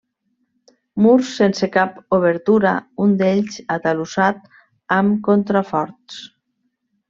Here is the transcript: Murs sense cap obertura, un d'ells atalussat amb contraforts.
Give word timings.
Murs 1.05 1.33
sense 1.41 1.69
cap 1.75 1.99
obertura, 2.17 2.73
un 3.07 3.13
d'ells 3.21 3.61
atalussat 3.77 4.43
amb 4.99 5.21
contraforts. 5.31 6.23